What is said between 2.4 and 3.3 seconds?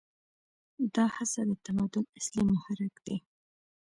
محرک دی.